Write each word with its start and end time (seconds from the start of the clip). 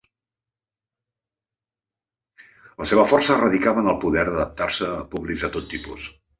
La 2.85 2.89
seva 2.93 3.05
força 3.13 3.37
radicava 3.45 3.87
en 3.87 3.93
el 3.95 4.03
poder 4.07 4.27
d'adaptar-se 4.33 4.93
a 4.99 5.07
públics 5.17 5.49
de 5.49 5.55
tot 5.59 5.73
tipus. 5.79 6.13